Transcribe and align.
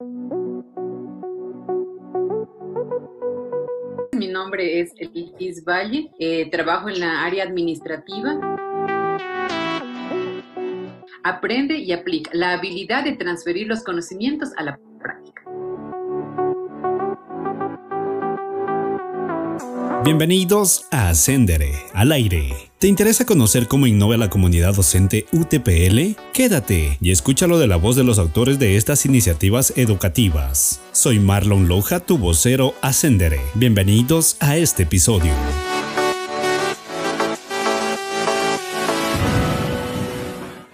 Mi 0.00 0.06
nombre 4.26 4.80
es 4.80 4.92
Elvis 4.96 5.64
Valle, 5.64 6.10
eh, 6.18 6.50
trabajo 6.50 6.88
en 6.88 6.98
la 6.98 7.22
área 7.24 7.44
administrativa. 7.44 8.40
Aprende 11.22 11.78
y 11.78 11.92
aplica 11.92 12.32
la 12.34 12.54
habilidad 12.54 13.04
de 13.04 13.12
transferir 13.12 13.68
los 13.68 13.84
conocimientos 13.84 14.50
a 14.56 14.64
la 14.64 14.80
Bienvenidos 20.04 20.86
a 20.90 21.08
Ascendere, 21.08 21.72
al 21.94 22.12
aire. 22.12 22.50
¿Te 22.78 22.88
interesa 22.88 23.24
conocer 23.24 23.68
cómo 23.68 23.86
innova 23.86 24.18
la 24.18 24.28
comunidad 24.28 24.74
docente 24.74 25.24
UTPL? 25.32 26.20
Quédate 26.34 26.98
y 27.00 27.10
escúchalo 27.10 27.58
de 27.58 27.68
la 27.68 27.76
voz 27.76 27.96
de 27.96 28.04
los 28.04 28.18
autores 28.18 28.58
de 28.58 28.76
estas 28.76 29.06
iniciativas 29.06 29.72
educativas. 29.78 30.82
Soy 30.92 31.20
Marlon 31.20 31.68
Loja, 31.68 32.00
tu 32.00 32.18
vocero 32.18 32.74
Ascendere. 32.82 33.40
Bienvenidos 33.54 34.36
a 34.40 34.58
este 34.58 34.82
episodio. 34.82 35.32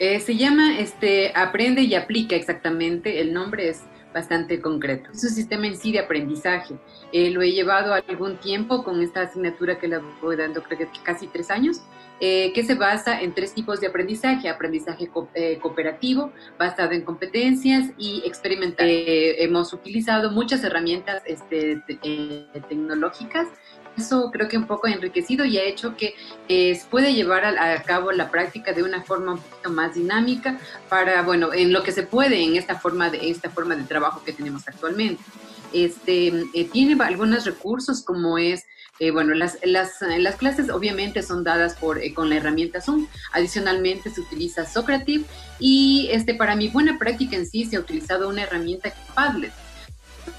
Eh, 0.01 0.19
se 0.19 0.37
llama 0.37 0.81
este, 0.81 1.31
Aprende 1.37 1.83
y 1.83 1.95
Aplica 1.95 2.35
exactamente, 2.35 3.21
el 3.21 3.33
nombre 3.33 3.69
es 3.69 3.83
bastante 4.13 4.61
concreto. 4.61 5.11
Es 5.13 5.23
un 5.25 5.31
sistema 5.31 5.67
en 5.67 5.77
sí 5.77 5.93
de 5.93 6.01
aprendizaje. 6.01 6.77
Eh, 7.13 7.31
lo 7.31 7.43
he 7.43 7.53
llevado 7.53 7.95
algún 7.95 8.37
tiempo 8.39 8.83
con 8.83 9.03
esta 9.03 9.23
asignatura 9.23 9.79
que 9.79 9.89
la 9.89 10.01
voy 10.21 10.37
dando 10.37 10.63
creo 10.63 10.79
que 10.79 10.89
casi 11.03 11.27
tres 11.27 11.51
años, 11.51 11.83
eh, 12.21 12.53
que 12.53 12.65
se 12.65 12.75
basa 12.75 13.21
en 13.21 13.35
tres 13.35 13.55
tipos 13.55 13.81
de 13.81 13.87
aprendizaje. 13.87 14.49
Aprendizaje 14.49 15.11
eh, 15.35 15.59
cooperativo, 15.61 16.33
basado 16.59 16.93
en 16.93 17.03
competencias 17.03 17.91
y 17.99 18.23
experimental. 18.25 18.89
hemos 18.89 19.73
utilizado 19.73 20.31
muchas 20.31 20.63
herramientas 20.65 21.23
este, 21.27 21.83
tecnológicas 22.69 23.49
eso 23.97 24.31
creo 24.33 24.49
que 24.49 24.57
un 24.57 24.67
poco 24.67 24.89
enriquecido 24.89 25.45
y 25.45 25.59
ha 25.59 25.65
hecho 25.65 25.97
que 25.97 26.15
eh, 26.49 26.81
puede 26.91 27.15
llevar 27.15 27.45
a, 27.45 27.83
cabo 27.83 28.13
la 28.13 28.31
práctica 28.31 28.73
de 28.73 28.83
una 28.83 29.03
forma 29.03 29.33
un 29.33 29.39
poquito 29.39 29.71
más 29.71 29.95
dinámica 29.95 30.59
para, 30.89 31.23
bueno, 31.23 31.53
en 31.53 31.73
lo 31.73 31.83
que 31.83 31.93
se 31.93 32.03
puede 32.03 32.43
en 32.43 32.57
esta 32.57 32.79
forma 32.79 33.11
de, 33.11 33.31
esta 33.31 33.51
forma 33.51 33.77
de 33.77 33.85
trabajo 33.85 34.23
que 34.25 34.33
tenemos 34.33 34.67
actualmente. 34.67 35.23
Este, 35.73 36.29
eh, 36.55 36.69
tiene 36.73 37.01
algunos 37.03 37.45
recursos 37.45 38.03
como 38.03 38.39
es, 38.39 38.65
eh, 38.99 39.13
bueno, 39.13 39.35
las, 39.35 39.59
las, 39.63 40.01
las, 40.01 40.37
clases 40.37 40.69
obviamente 40.69 41.23
son 41.23 41.45
dadas 41.45 41.75
por, 41.75 42.01
con 42.13 42.29
la 42.29 42.37
herramienta 42.37 42.81
Zoom, 42.81 43.07
adicionalmente 43.33 44.11
se 44.11 44.21
utiliza 44.21 44.67
Socrative 44.67 45.25
y 45.61 46.09
este, 46.11 46.35
para 46.35 46.57
mi 46.57 46.69
buena 46.69 46.99
práctica 46.99 47.37
en 47.37 47.47
sí 47.47 47.65
se 47.65 47.77
ha 47.77 47.81
utilizado 47.81 48.29
una 48.29 48.43
herramienta 48.43 48.93
Padlet, 49.15 49.53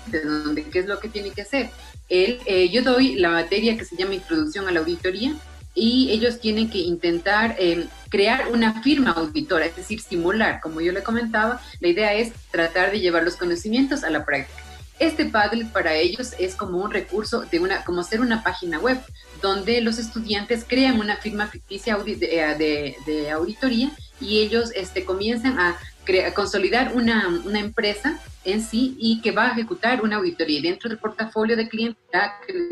de 0.07 0.21
donde, 0.21 0.63
¿qué 0.63 0.80
es 0.80 0.85
lo 0.85 0.99
que 0.99 1.09
tiene 1.09 1.31
que 1.31 1.41
hacer? 1.41 1.69
Eh, 2.09 2.69
yo 2.71 2.83
doy 2.83 3.16
la 3.16 3.30
materia 3.30 3.77
que 3.77 3.85
se 3.85 3.95
llama 3.95 4.16
Introducción 4.16 4.67
a 4.67 4.71
la 4.71 4.81
Auditoría 4.81 5.33
y 5.73 6.11
ellos 6.11 6.39
tienen 6.39 6.69
que 6.69 6.80
intentar 6.80 7.55
eh, 7.58 7.88
crear 8.09 8.49
una 8.52 8.81
firma 8.81 9.11
auditora, 9.11 9.66
es 9.66 9.75
decir, 9.75 10.02
simular. 10.02 10.59
Como 10.61 10.81
yo 10.81 10.91
le 10.91 11.03
comentaba, 11.03 11.61
la 11.80 11.88
idea 11.88 12.13
es 12.13 12.33
tratar 12.52 12.91
de 12.91 12.99
llevar 12.99 13.23
los 13.23 13.38
conocimientos 13.38 14.03
a 14.03 14.09
la 14.09 14.25
práctica. 14.25 14.61
Este 14.99 15.25
Padlet 15.25 15.71
para 15.71 15.95
ellos 15.95 16.36
es 16.38 16.55
como 16.55 16.77
un 16.77 16.91
recurso 16.91 17.41
de 17.41 17.59
una, 17.59 17.83
como 17.83 18.03
ser 18.03 18.21
una 18.21 18.43
página 18.43 18.77
web, 18.77 18.99
donde 19.41 19.81
los 19.81 19.97
estudiantes 19.97 20.63
crean 20.67 20.99
una 20.99 21.17
firma 21.17 21.47
ficticia 21.47 21.97
eh, 22.05 22.95
de, 23.05 23.31
auditoría 23.31 23.91
y 24.19 24.41
ellos 24.41 24.71
este, 24.75 25.03
comienzan 25.03 25.59
a 25.59 25.75
consolidar 26.35 26.94
una, 26.95 27.27
una 27.45 27.59
empresa 27.59 28.19
en 28.44 28.61
sí 28.61 28.95
y 28.99 29.21
que 29.21 29.31
va 29.31 29.47
a 29.47 29.52
ejecutar 29.52 30.02
una 30.02 30.17
auditoría. 30.17 30.61
Dentro 30.61 30.89
del 30.89 30.99
portafolio 30.99 31.55
de 31.55 31.67
clientes 31.67 32.02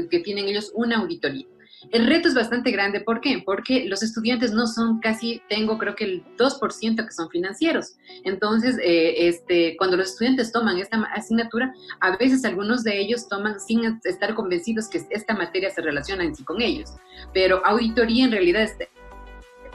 que, 0.09 0.19
tienen 0.19 0.47
ellos 0.47 0.71
una 0.73 0.97
auditoría. 0.97 1.45
El 1.91 2.07
reto 2.07 2.27
es 2.27 2.33
bastante 2.33 2.71
grande, 2.71 2.99
¿por 2.99 3.21
qué? 3.21 3.41
Porque 3.45 3.85
los 3.85 4.03
estudiantes 4.03 4.51
no 4.51 4.67
son 4.67 4.99
casi, 4.99 5.41
tengo 5.47 5.77
creo 5.77 5.95
que 5.95 6.03
el 6.03 6.23
2% 6.35 7.05
que 7.05 7.11
son 7.13 7.29
financieros. 7.29 7.95
Entonces, 8.25 8.77
eh, 8.83 9.27
este, 9.29 9.77
cuando 9.77 9.95
los 9.95 10.09
estudiantes 10.09 10.51
toman 10.51 10.77
esta 10.77 11.01
asignatura, 11.15 11.73
a 12.01 12.17
veces 12.17 12.43
algunos 12.43 12.83
de 12.83 12.99
ellos 12.99 13.29
toman 13.29 13.61
sin 13.61 13.99
estar 14.03 14.35
convencidos 14.35 14.89
que 14.89 15.01
esta 15.09 15.33
materia 15.33 15.69
se 15.69 15.81
relaciona 15.81 16.25
en 16.25 16.35
sí 16.35 16.43
con 16.43 16.61
ellos. 16.61 16.95
Pero 17.33 17.65
auditoría 17.65 18.25
en 18.25 18.31
realidad 18.31 18.63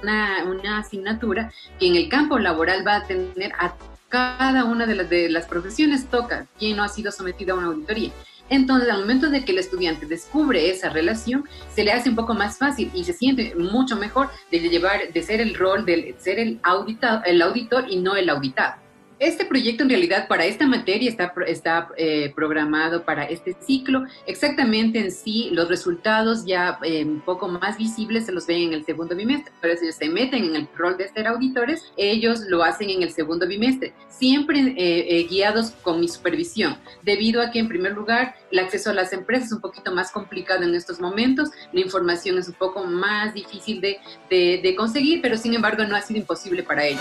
una, 0.05 0.79
asignatura 0.79 1.53
que 1.79 1.89
en 1.89 1.97
el 1.97 2.09
campo 2.09 2.39
laboral 2.39 2.87
va 2.87 2.97
a 2.97 3.07
tener 3.07 3.53
a 3.59 3.75
cada 4.09 4.65
una 4.65 4.87
de 4.87 4.95
las, 4.95 5.11
de 5.11 5.29
las 5.29 5.47
profesiones 5.47 6.07
toca 6.07 6.47
quien 6.59 6.77
no 6.77 6.85
ha 6.85 6.89
sido 6.89 7.11
sometido 7.11 7.55
a 7.55 7.59
una 7.59 7.67
auditoría. 7.69 8.11
Entonces, 8.51 8.91
al 8.91 9.01
momento 9.01 9.31
de 9.31 9.45
que 9.45 9.53
el 9.53 9.59
estudiante 9.59 10.07
descubre 10.07 10.69
esa 10.71 10.91
relación, 10.91 11.49
se 11.75 11.83
le 11.83 11.93
hace 11.93 12.11
un 12.11 12.17
poco 12.17 12.35
más 12.35 12.59
fácil 12.59 12.91
y 12.95 13.05
se 13.05 13.15
siente 13.15 13.55
mucho 13.55 13.97
mejor 13.97 14.29
de 14.51 14.61
llevar, 14.61 15.13
de 15.13 15.23
ser 15.23 15.41
el 15.41 15.55
rol 15.55 15.87
de 15.87 16.15
ser 16.19 16.39
el, 16.39 16.61
auditado, 16.63 17.23
el 17.25 17.41
auditor 17.41 17.87
y 17.89 17.97
no 17.97 18.17
el 18.17 18.29
auditado. 18.29 18.84
Este 19.25 19.47
proyecto 19.47 19.85
en 19.85 19.89
realidad 19.89 20.29
para 20.29 20.45
esta 20.45 20.67
materia 20.67 21.09
está, 21.09 21.33
está 21.47 21.89
eh, 21.97 22.31
programado 22.37 23.07
para 23.07 23.25
este 23.25 23.57
ciclo. 23.67 24.05
Exactamente 24.27 24.99
en 24.99 25.11
sí, 25.11 25.49
los 25.51 25.67
resultados 25.67 26.45
ya 26.45 26.79
eh, 26.83 27.07
un 27.07 27.23
poco 27.23 27.49
más 27.49 27.79
visibles 27.79 28.27
se 28.27 28.33
los 28.33 28.47
ven 28.47 28.65
en 28.65 28.73
el 28.75 28.85
segundo 28.85 29.17
bimestre, 29.17 29.51
pero 29.63 29.79
si 29.79 29.91
se 29.93 30.11
meten 30.11 30.45
en 30.45 30.57
el 30.57 30.69
rol 30.77 30.99
de 30.99 31.09
ser 31.09 31.27
auditores, 31.27 31.85
ellos 31.97 32.41
lo 32.51 32.63
hacen 32.63 32.91
en 32.91 33.03
el 33.03 33.13
segundo 33.13 33.47
bimestre, 33.47 33.95
siempre 34.11 34.75
eh, 34.77 35.27
guiados 35.31 35.71
con 35.81 36.01
mi 36.01 36.09
supervisión, 36.09 36.77
debido 37.03 37.41
a 37.41 37.51
que 37.51 37.61
en 37.61 37.69
primer 37.69 37.93
lugar 37.93 38.35
el 38.51 38.59
acceso 38.59 38.91
a 38.91 38.93
las 38.93 39.15
empresas 39.15 39.47
es 39.47 39.53
un 39.53 39.63
poquito 39.63 39.91
más 39.91 40.13
complicado 40.13 40.65
en 40.65 40.75
estos 40.75 41.01
momentos, 41.01 41.49
la 41.73 41.81
información 41.81 42.37
es 42.37 42.49
un 42.49 42.55
poco 42.55 42.85
más 42.85 43.33
difícil 43.33 43.81
de, 43.81 43.97
de, 44.29 44.61
de 44.63 44.75
conseguir, 44.77 45.23
pero 45.23 45.39
sin 45.39 45.55
embargo 45.55 45.83
no 45.85 45.97
ha 45.97 46.03
sido 46.03 46.21
imposible 46.21 46.63
para 46.63 46.85
ellos. 46.85 47.01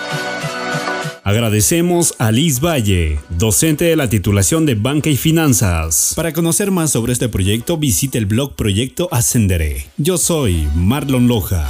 Agradecemos 1.26 2.13
a 2.20 2.32
Liz 2.32 2.60
Valle, 2.60 3.20
docente 3.30 3.86
de 3.86 3.96
la 3.96 4.10
titulación 4.10 4.66
de 4.66 4.76
Banca 4.76 5.10
y 5.10 5.18
Finanzas. 5.18 6.14
Para 6.16 6.34
conocer 6.34 6.72
más 6.72 6.92
sobre 6.92 7.14
este 7.14 7.30
proyecto, 7.30 7.78
visite 7.78 8.18
el 8.18 8.26
blog 8.26 8.56
Proyecto 8.56 9.10
Ascenderé. 9.12 9.86
Yo 9.98 10.18
soy 10.18 10.68
Marlon 10.76 11.28
Loja. 11.28 11.68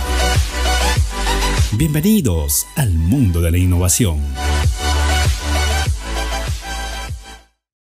Bienvenidos 1.74 2.66
al 2.76 2.94
mundo 2.94 3.42
de 3.42 3.52
la 3.52 3.58
innovación. 3.58 4.20